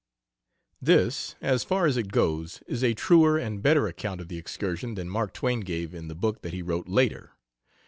This, 0.81 1.35
as 1.41 1.63
far 1.63 1.85
as 1.85 1.95
it 1.95 2.11
goes, 2.11 2.63
is 2.65 2.83
a 2.83 2.95
truer 2.95 3.37
and 3.37 3.61
better 3.61 3.85
account 3.87 4.19
of 4.19 4.29
the 4.29 4.37
excursion 4.39 4.95
than 4.95 5.07
Mark 5.11 5.31
Twain 5.31 5.59
gave 5.59 5.93
in 5.93 6.07
the 6.07 6.15
book 6.15 6.41
that 6.41 6.53
he 6.53 6.63
wrote 6.63 6.87
later. 6.87 7.33